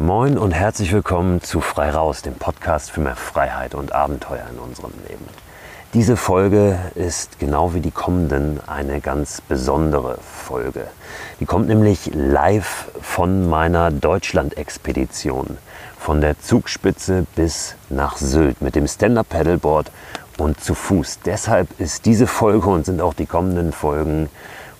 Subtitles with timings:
[0.00, 4.60] Moin und herzlich willkommen zu Frei Raus, dem Podcast für mehr Freiheit und Abenteuer in
[4.60, 5.24] unserem Leben.
[5.92, 10.86] Diese Folge ist genau wie die kommenden eine ganz besondere Folge.
[11.40, 15.58] Die kommt nämlich live von meiner Deutschland-Expedition,
[15.98, 19.90] von der Zugspitze bis nach Sylt mit dem Stand-Up-Paddleboard
[20.38, 21.18] und zu Fuß.
[21.24, 24.30] Deshalb ist diese Folge und sind auch die kommenden Folgen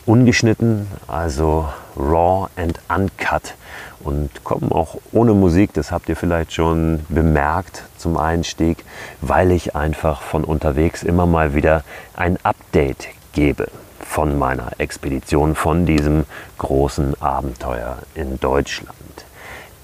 [0.07, 1.67] ungeschnitten, also
[1.99, 3.55] raw and uncut
[4.01, 8.85] und kommen auch ohne Musik, das habt ihr vielleicht schon bemerkt zum Einstieg,
[9.21, 11.83] weil ich einfach von unterwegs immer mal wieder
[12.17, 13.69] ein Update gebe
[14.01, 16.25] von meiner Expedition, von diesem
[16.59, 18.95] großen Abenteuer in Deutschland.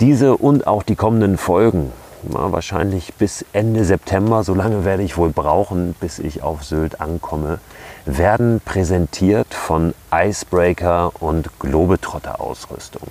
[0.01, 5.31] Diese und auch die kommenden Folgen, wahrscheinlich bis Ende September, so lange werde ich wohl
[5.31, 7.59] brauchen, bis ich auf Sylt ankomme,
[8.07, 13.09] werden präsentiert von Icebreaker und Globetrotter Ausrüstung.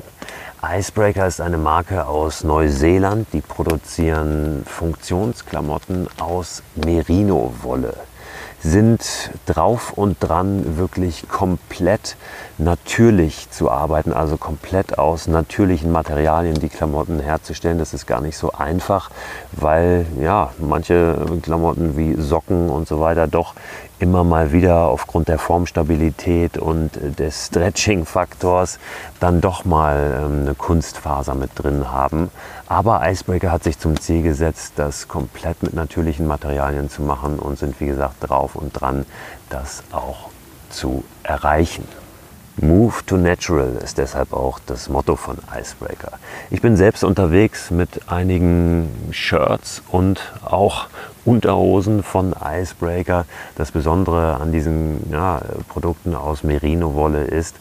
[0.62, 7.96] Icebreaker ist eine Marke aus Neuseeland, die produzieren Funktionsklamotten aus Merino-Wolle
[8.64, 12.16] sind drauf und dran, wirklich komplett
[12.58, 17.78] natürlich zu arbeiten, also komplett aus natürlichen Materialien die Klamotten herzustellen.
[17.78, 19.12] Das ist gar nicht so einfach,
[19.52, 23.54] weil ja, manche Klamotten wie Socken und so weiter doch
[24.00, 28.80] immer mal wieder aufgrund der Formstabilität und des Stretching-Faktors
[29.20, 32.30] dann doch mal ähm, eine Kunstfaser mit drin haben.
[32.68, 37.58] Aber Icebreaker hat sich zum Ziel gesetzt, das komplett mit natürlichen Materialien zu machen und
[37.58, 39.06] sind wie gesagt drauf und dran,
[39.50, 40.30] das auch
[40.70, 41.88] zu erreichen.
[42.58, 46.12] Move to Natural ist deshalb auch das Motto von Icebreaker.
[46.52, 50.86] Ich bin selbst unterwegs mit einigen Shirts und auch
[51.26, 53.26] Unterhosen von Icebreaker.
[53.56, 57.56] Das Besondere an diesen ja, Produkten aus Merino-Wolle ist,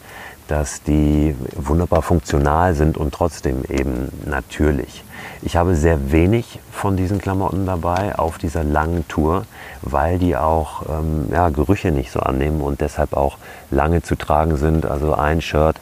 [0.47, 5.03] dass die wunderbar funktional sind und trotzdem eben natürlich.
[5.41, 9.45] Ich habe sehr wenig von diesen Klamotten dabei auf dieser langen Tour,
[9.81, 13.37] weil die auch ähm, ja, Gerüche nicht so annehmen und deshalb auch
[13.71, 14.85] lange zu tragen sind.
[14.85, 15.77] Also ein Shirt,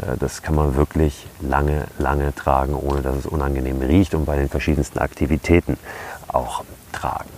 [0.00, 4.36] äh, das kann man wirklich lange, lange tragen, ohne dass es unangenehm riecht und bei
[4.36, 5.78] den verschiedensten Aktivitäten
[6.28, 7.30] auch tragen.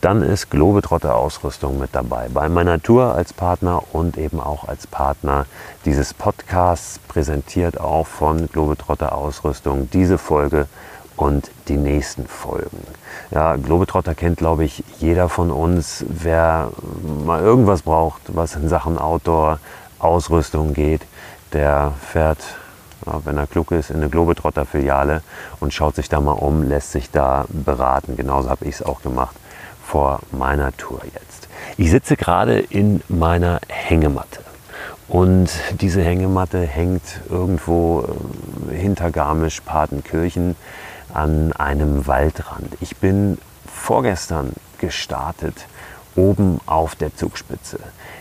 [0.00, 2.28] Dann ist Globetrotter Ausrüstung mit dabei.
[2.32, 5.46] Bei meiner Tour als Partner und eben auch als Partner
[5.84, 10.68] dieses Podcasts präsentiert auch von Globetrotter Ausrüstung diese Folge
[11.16, 12.80] und die nächsten Folgen.
[13.32, 16.04] Ja, Globetrotter kennt, glaube ich, jeder von uns.
[16.08, 16.70] Wer
[17.26, 19.58] mal irgendwas braucht, was in Sachen Outdoor,
[19.98, 21.02] Ausrüstung geht,
[21.52, 22.38] der fährt,
[23.24, 25.22] wenn er klug ist, in eine Globetrotter-Filiale
[25.60, 28.16] und schaut sich da mal um, lässt sich da beraten.
[28.16, 29.36] Genauso habe ich es auch gemacht
[29.84, 31.48] vor meiner Tour jetzt.
[31.76, 34.40] Ich sitze gerade in meiner Hängematte.
[35.08, 35.48] Und
[35.80, 38.06] diese Hängematte hängt irgendwo
[38.70, 40.54] äh, hinter Garmisch-Partenkirchen
[41.14, 42.76] an einem Waldrand.
[42.80, 45.66] Ich bin vorgestern gestartet
[46.14, 47.78] oben auf der Zugspitze.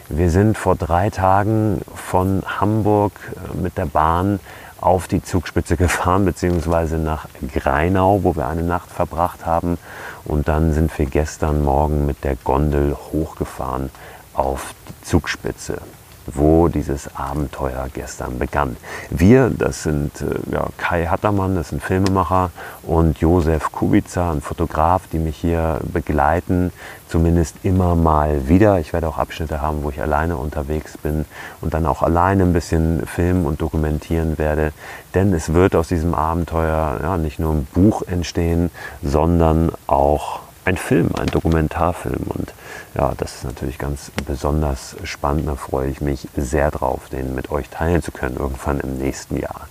[0.08, 4.40] Wir sind vor drei Tagen von Hamburg äh, mit der Bahn
[4.80, 9.78] auf die Zugspitze gefahren, beziehungsweise nach Greinau, wo wir eine Nacht verbracht haben.
[10.26, 13.90] Und dann sind wir gestern Morgen mit der Gondel hochgefahren
[14.34, 15.82] auf die Zugspitze
[16.28, 18.78] wo dieses Abenteuer gestern begann.
[19.10, 22.52] Wir, das sind äh, ja, Kai Hattermann, das ist ein Filmemacher,
[22.84, 26.72] und Josef Kubica, ein Fotograf, die mich hier begleiten,
[27.08, 28.80] zumindest immer mal wieder.
[28.80, 31.26] Ich werde auch Abschnitte haben, wo ich alleine unterwegs bin
[31.62, 34.74] und dann auch alleine ein bisschen filmen und dokumentieren werde.
[35.14, 38.70] Denn es wird aus diesem Abenteuer ja, nicht nur ein Buch entstehen,
[39.02, 42.25] sondern auch ein Film, ein Dokumentarfilm.
[42.28, 42.53] Und
[42.94, 45.47] ja, das ist natürlich ganz besonders spannend.
[45.47, 49.38] Da freue ich mich sehr drauf, den mit euch teilen zu können, irgendwann im nächsten
[49.38, 49.69] Jahr.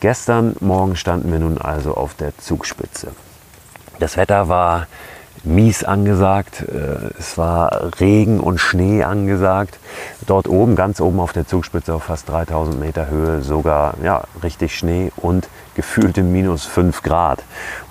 [0.00, 3.08] Gestern Morgen standen wir nun also auf der Zugspitze.
[3.98, 4.86] Das Wetter war
[5.42, 6.62] mies angesagt.
[6.62, 9.80] Äh, es war Regen und Schnee angesagt.
[10.26, 14.76] Dort oben, ganz oben auf der Zugspitze auf fast 3000 Meter Höhe, sogar ja, richtig
[14.78, 15.48] Schnee und
[15.78, 17.44] gefühlte minus 5 Grad.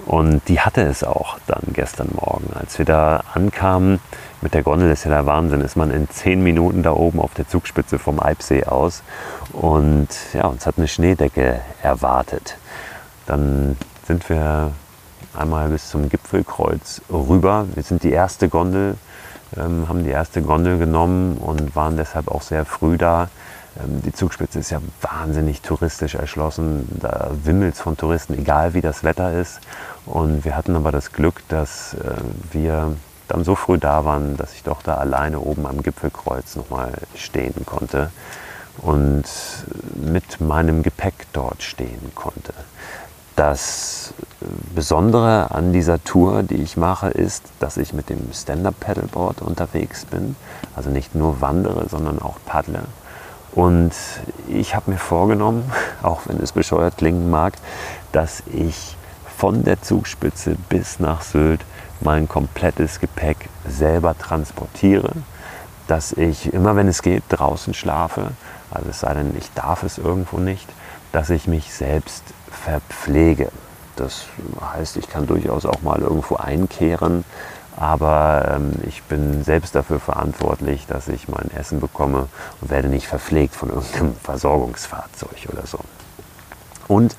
[0.05, 2.51] Und die hatte es auch dann gestern Morgen.
[2.53, 4.01] Als wir da ankamen
[4.41, 7.33] mit der Gondel, ist ja der Wahnsinn, ist man in 10 Minuten da oben auf
[7.33, 9.03] der Zugspitze vom Eibsee aus.
[9.53, 12.57] Und ja, uns hat eine Schneedecke erwartet.
[13.25, 14.73] Dann sind wir
[15.33, 17.67] einmal bis zum Gipfelkreuz rüber.
[17.73, 18.97] Wir sind die erste Gondel,
[19.55, 23.29] ähm, haben die erste Gondel genommen und waren deshalb auch sehr früh da.
[23.79, 26.87] Ähm, die Zugspitze ist ja wahnsinnig touristisch erschlossen.
[26.99, 29.59] Da wimmelt es von Touristen, egal wie das Wetter ist.
[30.05, 32.15] Und wir hatten aber das Glück, dass äh,
[32.51, 32.95] wir
[33.27, 37.65] dann so früh da waren, dass ich doch da alleine oben am Gipfelkreuz nochmal stehen
[37.65, 38.09] konnte
[38.77, 39.25] und
[39.95, 42.53] mit meinem Gepäck dort stehen konnte.
[43.35, 44.13] Das
[44.73, 50.35] Besondere an dieser Tour, die ich mache, ist, dass ich mit dem Stand-Up-Paddleboard unterwegs bin.
[50.75, 52.83] Also nicht nur wandere, sondern auch paddle.
[53.57, 53.91] Und
[54.47, 55.71] ich habe mir vorgenommen,
[56.03, 57.53] auch wenn es bescheuert klingen mag,
[58.11, 58.95] dass ich
[59.35, 61.61] von der Zugspitze bis nach Sylt
[61.99, 65.11] mein komplettes Gepäck selber transportiere,
[65.87, 68.27] dass ich immer, wenn es geht, draußen schlafe,
[68.69, 70.69] also es sei denn, ich darf es irgendwo nicht,
[71.11, 72.21] dass ich mich selbst
[72.51, 73.49] verpflege.
[73.95, 74.27] Das
[74.61, 77.25] heißt, ich kann durchaus auch mal irgendwo einkehren,
[77.77, 82.27] aber ähm, ich bin selbst dafür verantwortlich, dass ich mein Essen bekomme
[82.59, 85.79] und werde nicht verpflegt von irgendeinem Versorgungsfahrzeug oder so.
[86.87, 87.15] Und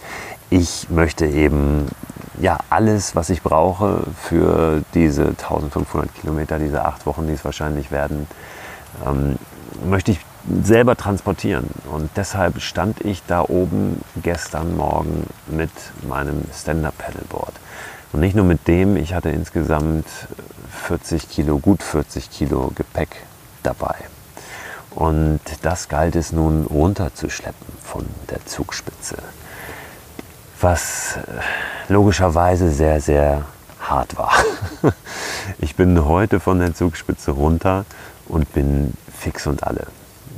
[0.50, 1.86] ich möchte eben
[2.40, 7.90] ja, alles, was ich brauche für diese 1500 Kilometer, diese acht Wochen, die es wahrscheinlich
[7.90, 8.26] werden,
[9.06, 9.36] ähm,
[9.84, 10.20] möchte ich
[10.62, 11.68] selber transportieren.
[11.92, 15.70] Und deshalb stand ich da oben gestern Morgen mit
[16.08, 17.52] meinem Stand-Up-Pedalboard.
[18.12, 20.06] Und nicht nur mit dem, ich hatte insgesamt
[20.86, 23.10] 40 Kilo, gut 40 Kilo Gepäck
[23.62, 23.96] dabei.
[24.94, 29.16] Und das galt es nun runterzuschleppen von der Zugspitze
[30.60, 33.44] was äh, logischerweise sehr, sehr
[33.80, 34.32] hart war.
[35.60, 37.86] Ich bin heute von der Zugspitze runter
[38.26, 39.86] und bin fix und alle.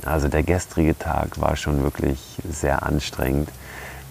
[0.05, 3.49] Also der gestrige Tag war schon wirklich sehr anstrengend,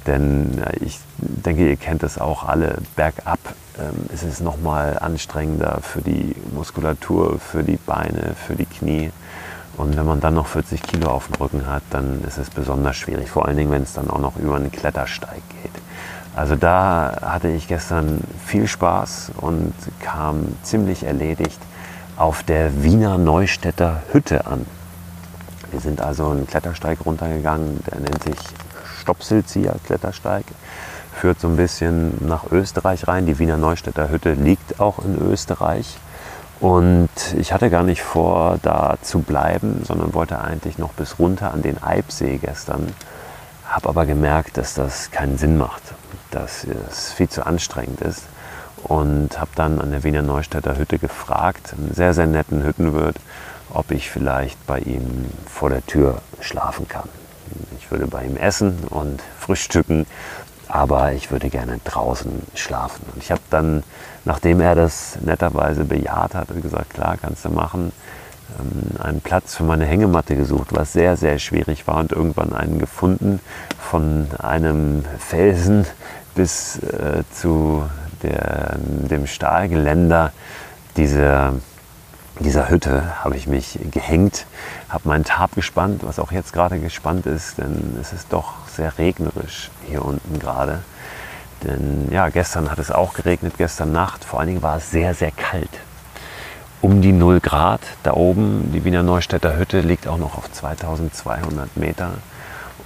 [0.07, 2.79] denn äh, ich denke, ihr kennt das auch alle.
[2.97, 3.39] Bergab
[3.79, 9.11] ähm, ist es nochmal anstrengender für die Muskulatur, für die Beine, für die Knie.
[9.77, 12.97] Und wenn man dann noch 40 Kilo auf dem Rücken hat, dann ist es besonders
[12.97, 13.31] schwierig.
[13.31, 15.73] Vor allen Dingen, wenn es dann auch noch über einen Klettersteig geht.
[16.37, 21.61] Also da hatte ich gestern viel Spaß und kam ziemlich erledigt
[22.17, 24.67] auf der Wiener Neustädter Hütte an.
[25.71, 28.37] Wir sind also einen Klettersteig runtergegangen, der nennt sich
[29.11, 30.45] Stopselzieher Klettersteig,
[31.13, 33.27] führt so ein bisschen nach Österreich rein.
[33.27, 35.99] Die Wiener Neustädter Hütte liegt auch in Österreich.
[36.61, 41.53] Und ich hatte gar nicht vor, da zu bleiben, sondern wollte eigentlich noch bis runter
[41.53, 42.93] an den Eibsee gestern.
[43.67, 45.83] Habe aber gemerkt, dass das keinen Sinn macht
[46.31, 48.25] dass es viel zu anstrengend ist.
[48.85, 53.17] Und habe dann an der Wiener Neustädter Hütte gefragt, einen sehr, sehr netten Hüttenwirt,
[53.71, 57.09] ob ich vielleicht bei ihm vor der Tür schlafen kann.
[57.79, 60.07] Ich würde bei ihm essen und frühstücken,
[60.69, 63.05] aber ich würde gerne draußen schlafen.
[63.15, 63.83] Und ich habe dann,
[64.25, 67.93] nachdem er das netterweise bejaht hat, gesagt, klar, kannst du machen,
[68.59, 72.79] ähm, einen Platz für meine Hängematte gesucht, was sehr, sehr schwierig war und irgendwann einen
[72.79, 73.41] gefunden
[73.79, 75.87] von einem Felsen
[76.35, 77.85] bis äh, zu
[78.23, 80.33] der, dem Stahlgeländer
[80.97, 81.55] dieser,
[82.39, 84.47] dieser Hütte habe ich mich gehängt,
[84.89, 88.97] habe meinen Tab gespannt, was auch jetzt gerade gespannt ist, denn es ist doch sehr
[88.97, 90.81] regnerisch hier unten gerade.
[91.63, 94.25] Denn ja, gestern hat es auch geregnet, gestern Nacht.
[94.25, 95.71] Vor allen Dingen war es sehr, sehr kalt
[96.83, 97.81] um die 0 Grad.
[98.03, 102.11] Da oben, die Wiener Neustädter Hütte, liegt auch noch auf 2200 Meter.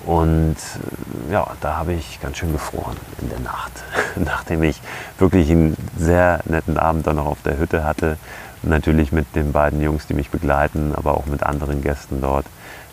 [0.04, 0.56] Und
[1.28, 3.72] äh, ja, da habe ich ganz schön gefroren in der Nacht.
[4.16, 4.80] Nachdem ich
[5.18, 8.18] wirklich einen sehr netten Abend dann noch auf der Hütte hatte.
[8.66, 12.46] Natürlich mit den beiden Jungs, die mich begleiten, aber auch mit anderen Gästen dort.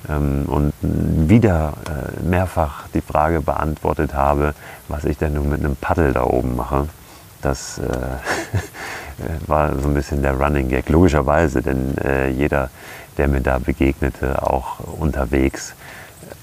[0.09, 4.53] Ähm, und wieder äh, mehrfach die Frage beantwortet habe,
[4.88, 6.87] was ich denn nun mit einem Paddel da oben mache.
[7.42, 7.87] Das äh,
[9.47, 12.69] war so ein bisschen der Running Gag, logischerweise, denn äh, jeder,
[13.18, 15.73] der mir da begegnete, auch unterwegs,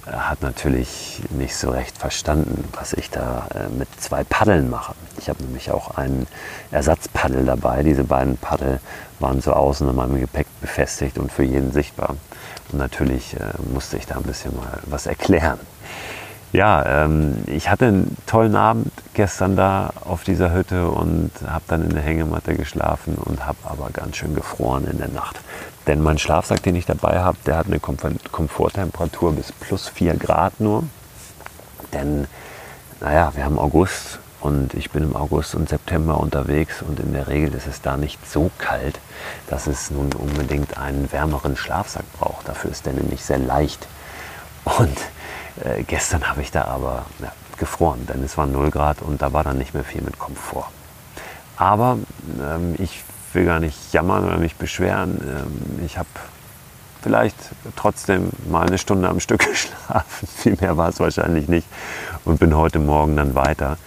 [0.06, 4.94] hat natürlich nicht so recht verstanden, was ich da mit zwei Paddeln mache.
[5.18, 6.26] Ich habe nämlich auch einen
[6.70, 7.82] Ersatzpaddel dabei.
[7.82, 8.80] Diese beiden Paddel
[9.18, 12.16] waren so außen an meinem Gepäck befestigt und für jeden sichtbar.
[12.70, 13.40] Und natürlich äh,
[13.72, 15.58] musste ich da ein bisschen mal was erklären.
[16.52, 21.82] Ja, ähm, ich hatte einen tollen Abend gestern da auf dieser Hütte und habe dann
[21.82, 25.40] in der Hängematte geschlafen und habe aber ganz schön gefroren in der Nacht.
[25.87, 30.58] Denn mein Schlafsack, den ich dabei habe, der hat eine Komforttemperatur bis plus 4 Grad
[30.58, 30.84] nur.
[31.92, 32.26] Denn,
[33.00, 37.28] naja, wir haben August und ich bin im August und September unterwegs und in der
[37.28, 39.00] Regel ist es da nicht so kalt,
[39.49, 42.49] dass es nun unbedingt einen wärmeren Schlafsack braucht.
[42.49, 43.88] Dafür ist der nämlich sehr leicht.
[44.64, 44.97] Und
[45.64, 49.33] äh, gestern habe ich da aber ja, gefroren, denn es waren 0 Grad und da
[49.33, 50.68] war dann nicht mehr viel mit Komfort.
[51.57, 51.99] Aber
[52.40, 53.02] ähm, ich
[53.33, 55.21] will gar nicht jammern oder mich beschweren.
[55.21, 56.09] Ähm, ich habe
[57.02, 57.37] vielleicht
[57.75, 60.28] trotzdem mal eine Stunde am Stück geschlafen.
[60.37, 61.66] Viel mehr war es wahrscheinlich nicht.
[62.25, 63.78] Und bin heute Morgen dann weiter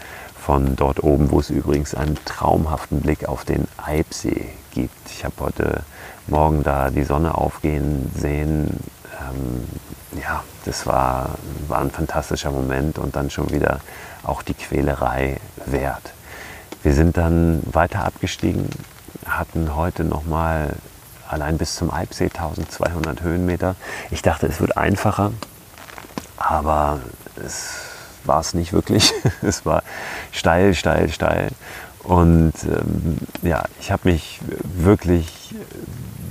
[0.45, 5.09] von dort oben, wo es übrigens einen traumhaften Blick auf den Eibsee gibt.
[5.11, 5.83] Ich habe heute
[6.27, 8.79] Morgen da die Sonne aufgehen sehen
[9.21, 9.67] ähm,
[10.21, 11.29] ja, das war,
[11.67, 13.79] war ein fantastischer Moment und dann schon wieder
[14.23, 16.13] auch die Quälerei wert.
[16.83, 18.67] Wir sind dann weiter abgestiegen,
[19.25, 20.75] hatten heute nochmal
[21.29, 23.75] allein bis zum Alpsee 1200 Höhenmeter.
[24.09, 25.31] Ich dachte, es wird einfacher,
[26.37, 26.99] aber
[27.43, 27.90] es
[28.25, 29.13] war es nicht wirklich.
[29.41, 29.83] es war
[30.31, 31.49] steil, steil, steil.
[32.03, 35.53] Und ähm, ja, ich habe mich wirklich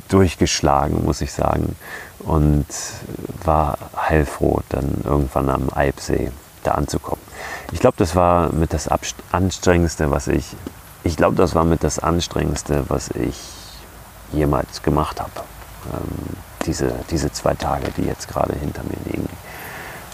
[0.08, 1.76] durchgeschlagen, muss ich sagen.
[2.18, 2.66] Und
[3.44, 6.30] war heilfroh, dann irgendwann am Eibsee
[6.64, 7.22] da anzukommen.
[7.72, 8.88] Ich glaube, das war mit das
[9.32, 10.44] anstrengendste, was ich,
[11.04, 13.38] ich glaube, das war mit das anstrengendste, was ich
[14.32, 15.30] jemals gemacht habe.
[15.92, 19.28] Ähm, diese, diese zwei Tage, die jetzt gerade hinter mir liegen.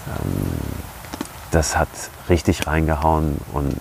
[0.07, 0.47] Ähm,
[1.57, 1.89] das hat
[2.29, 3.77] richtig reingehauen und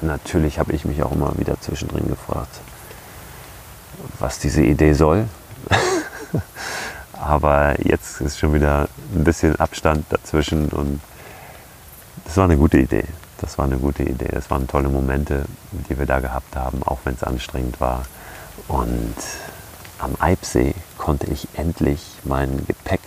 [0.00, 2.60] natürlich habe ich mich auch immer wieder zwischendrin gefragt,
[4.18, 5.28] was diese Idee soll.
[7.12, 11.02] Aber jetzt ist schon wieder ein bisschen Abstand dazwischen und
[12.24, 13.04] das war eine gute Idee.
[13.36, 14.30] Das war eine gute Idee.
[14.32, 18.04] Das waren tolle Momente, die wir da gehabt haben, auch wenn es anstrengend war.
[18.66, 19.16] Und
[19.98, 23.02] am Eibsee konnte ich endlich mein Gepäck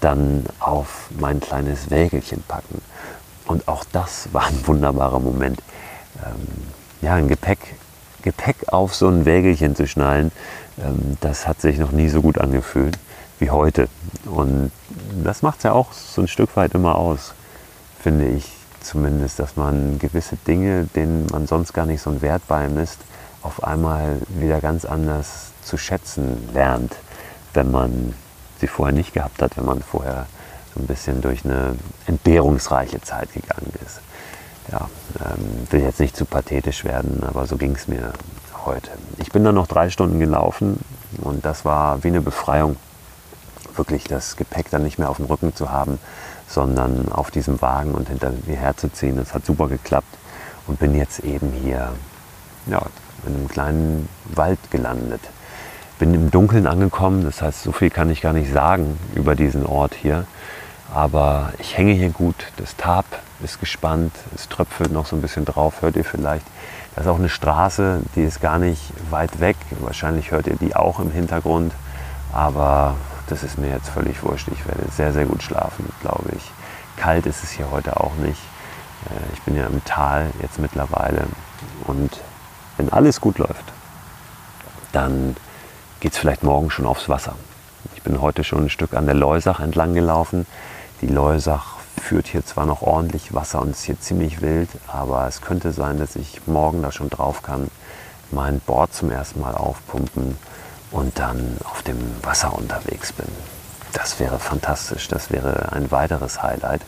[0.00, 2.80] dann auf mein kleines Wägelchen packen.
[3.48, 5.60] Und auch das war ein wunderbarer Moment.
[6.24, 6.46] Ähm,
[7.00, 7.58] ja, ein Gepäck,
[8.22, 10.30] Gepäck auf so ein Wägelchen zu schnallen,
[10.78, 12.98] ähm, das hat sich noch nie so gut angefühlt
[13.38, 13.88] wie heute.
[14.26, 14.70] Und
[15.24, 17.32] das macht es ja auch so ein Stück weit immer aus,
[18.02, 22.46] finde ich zumindest, dass man gewisse Dinge, denen man sonst gar nicht so einen Wert
[22.48, 22.98] beimisst,
[23.42, 26.96] auf einmal wieder ganz anders zu schätzen lernt,
[27.54, 28.14] wenn man
[28.60, 30.26] sie vorher nicht gehabt hat, wenn man vorher
[30.78, 34.00] ein bisschen durch eine entbehrungsreiche Zeit gegangen ist.
[34.70, 34.88] Ja,
[35.24, 38.12] ähm, will jetzt nicht zu pathetisch werden, aber so ging es mir
[38.66, 38.90] heute.
[39.18, 40.80] Ich bin dann noch drei Stunden gelaufen
[41.22, 42.76] und das war wie eine Befreiung,
[43.76, 45.98] wirklich das Gepäck dann nicht mehr auf dem Rücken zu haben,
[46.46, 49.16] sondern auf diesem Wagen und hinter mir herzuziehen.
[49.16, 50.18] Das hat super geklappt
[50.66, 51.92] und bin jetzt eben hier
[52.66, 52.82] ja,
[53.26, 55.20] in einem kleinen Wald gelandet.
[55.98, 59.66] Bin im Dunkeln angekommen, das heißt, so viel kann ich gar nicht sagen über diesen
[59.66, 60.26] Ort hier.
[60.92, 62.36] Aber ich hänge hier gut.
[62.56, 63.04] Das Tab
[63.42, 66.46] ist gespannt, es tröpfelt noch so ein bisschen drauf, hört ihr vielleicht.
[66.94, 69.56] Da ist auch eine Straße, die ist gar nicht weit weg.
[69.80, 71.72] Wahrscheinlich hört ihr die auch im Hintergrund.
[72.32, 72.96] Aber
[73.28, 74.48] das ist mir jetzt völlig wurscht.
[74.48, 76.50] Ich werde sehr, sehr gut schlafen, glaube ich.
[76.96, 78.40] Kalt ist es hier heute auch nicht.
[79.06, 81.24] Äh, ich bin ja im Tal jetzt mittlerweile.
[81.86, 82.20] Und
[82.76, 83.64] wenn alles gut läuft,
[84.92, 85.36] dann
[86.00, 87.34] geht es vielleicht morgen schon aufs Wasser.
[87.94, 90.46] Ich bin heute schon ein Stück an der Leusach entlang gelaufen.
[91.00, 95.40] Die Leusach führt hier zwar noch ordentlich Wasser und ist hier ziemlich wild, aber es
[95.40, 97.70] könnte sein, dass ich morgen da schon drauf kann,
[98.30, 100.36] mein Board zum ersten Mal aufpumpen
[100.90, 103.28] und dann auf dem Wasser unterwegs bin.
[103.92, 106.82] Das wäre fantastisch, das wäre ein weiteres Highlight.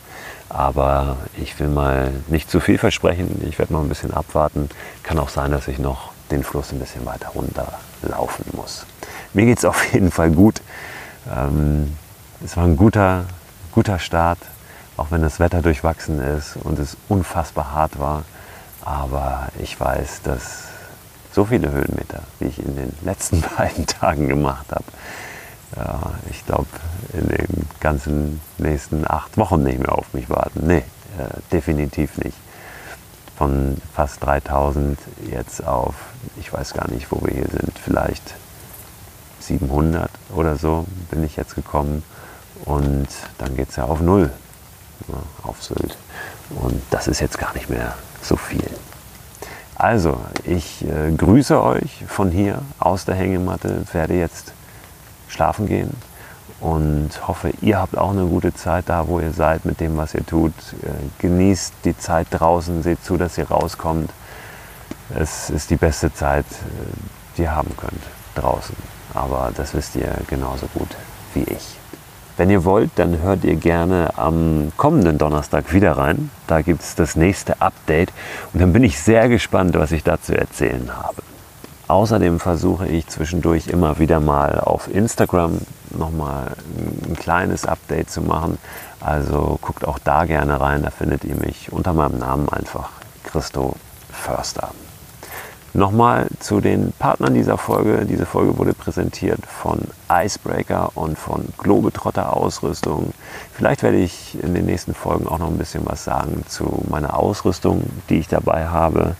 [0.49, 4.69] Aber ich will mal nicht zu viel versprechen, ich werde noch ein bisschen abwarten.
[5.03, 8.85] Kann auch sein, dass ich noch den Fluss ein bisschen weiter runterlaufen muss.
[9.33, 10.61] Mir geht es auf jeden Fall gut.
[11.33, 11.95] Ähm,
[12.43, 13.25] es war ein guter,
[13.71, 14.39] guter Start,
[14.97, 18.23] auch wenn das Wetter durchwachsen ist und es unfassbar hart war.
[18.83, 20.65] Aber ich weiß, dass
[21.31, 24.85] so viele Höhenmeter, wie ich in den letzten beiden Tagen gemacht habe,
[25.75, 26.67] ja, ich glaube,
[27.13, 30.67] in den ganzen nächsten acht Wochen nicht mehr auf mich warten.
[30.67, 30.83] Nee,
[31.17, 32.37] äh, definitiv nicht.
[33.37, 34.99] Von fast 3000
[35.31, 35.95] jetzt auf,
[36.37, 38.35] ich weiß gar nicht, wo wir hier sind, vielleicht
[39.39, 42.03] 700 oder so bin ich jetzt gekommen.
[42.65, 44.31] Und dann geht es ja auf Null,
[45.07, 45.97] ja, auf Sylt.
[46.49, 48.69] Und das ist jetzt gar nicht mehr so viel.
[49.75, 54.53] Also, ich äh, grüße euch von hier aus der Hängematte, werde jetzt
[55.27, 55.95] schlafen gehen
[56.59, 60.13] und hoffe, ihr habt auch eine gute Zeit da, wo ihr seid, mit dem, was
[60.13, 60.53] ihr tut.
[60.83, 64.11] Äh, genießt die Zeit draußen, seht zu, dass ihr rauskommt.
[65.17, 68.03] Es ist die beste Zeit, äh, die ihr haben könnt
[68.35, 68.75] draußen.
[69.15, 70.95] Aber das wisst ihr genauso gut
[71.33, 71.77] wie ich.
[72.37, 76.31] Wenn ihr wollt, dann hört ihr gerne am kommenden Donnerstag wieder rein.
[76.47, 78.11] Da gibt es das nächste Update
[78.53, 81.21] und dann bin ich sehr gespannt, was ich dazu erzählen habe.
[81.87, 85.57] Außerdem versuche ich zwischendurch immer wieder mal auf Instagram
[85.89, 86.53] nochmal
[87.05, 88.57] ein kleines Update zu machen.
[89.01, 92.89] Also guckt auch da gerne rein, da findet ihr mich unter meinem Namen einfach
[93.25, 93.75] Christo
[94.09, 94.69] Förster.
[95.73, 98.05] Nochmal zu den Partnern dieser Folge.
[98.05, 99.79] Diese Folge wurde präsentiert von
[100.11, 103.13] Icebreaker und von Globetrotter Ausrüstung.
[103.53, 107.17] Vielleicht werde ich in den nächsten Folgen auch noch ein bisschen was sagen zu meiner
[107.17, 109.15] Ausrüstung, die ich dabei habe.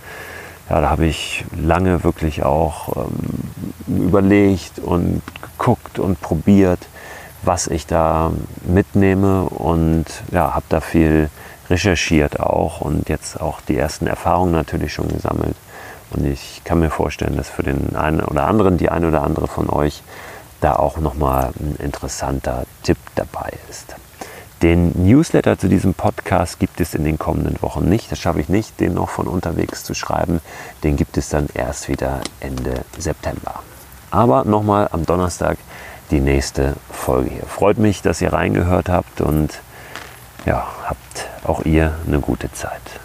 [0.69, 2.97] Ja, da habe ich lange wirklich auch
[3.87, 6.87] ähm, überlegt und geguckt und probiert,
[7.43, 8.31] was ich da
[8.63, 11.29] mitnehme und ja, habe da viel
[11.69, 15.55] recherchiert auch und jetzt auch die ersten Erfahrungen natürlich schon gesammelt.
[16.11, 19.47] Und ich kann mir vorstellen, dass für den einen oder anderen, die eine oder andere
[19.47, 20.03] von euch,
[20.59, 23.95] da auch nochmal ein interessanter Tipp dabei ist.
[24.61, 28.11] Den Newsletter zu diesem Podcast gibt es in den kommenden Wochen nicht.
[28.11, 30.39] Das schaffe ich nicht, den noch von unterwegs zu schreiben.
[30.83, 33.63] Den gibt es dann erst wieder Ende September.
[34.11, 35.57] Aber nochmal am Donnerstag
[36.11, 37.45] die nächste Folge hier.
[37.47, 39.61] Freut mich, dass ihr reingehört habt und
[40.45, 43.00] ja, habt auch ihr eine gute Zeit.